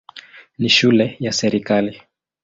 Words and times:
Ni 0.57 0.69
shule 0.69 1.15
ya 1.19 1.31
serikali. 1.31 2.01